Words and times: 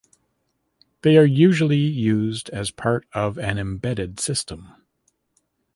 They 1.03 1.15
are 1.15 1.25
usually 1.25 1.77
used 1.77 2.49
as 2.49 2.71
part 2.71 3.05
of 3.13 3.37
an 3.37 3.59
embedded 3.59 4.19
system. 4.19 4.73